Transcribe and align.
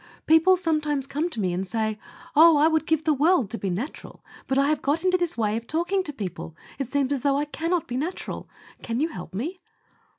People 0.25 0.55
sometimes 0.55 1.05
come 1.05 1.29
to 1.29 1.39
me 1.39 1.53
and 1.53 1.67
say, 1.67 1.99
"Oh! 2.35 2.57
I 2.57 2.67
would 2.67 2.87
give 2.87 3.03
the 3.03 3.13
world 3.13 3.51
to 3.51 3.59
be 3.59 3.69
natural, 3.69 4.23
but 4.47 4.57
I 4.57 4.67
have 4.69 4.81
got 4.81 5.03
into 5.05 5.15
this 5.15 5.37
way 5.37 5.55
of 5.57 5.67
talking 5.67 6.01
to 6.01 6.11
people. 6.11 6.55
It 6.79 6.87
seems 6.87 7.13
as 7.13 7.21
though 7.21 7.37
I 7.37 7.45
cannot 7.45 7.85
be 7.87 7.97
natural. 7.97 8.49
Can 8.81 8.99
you 8.99 9.09
help 9.09 9.31
me?" 9.35 9.59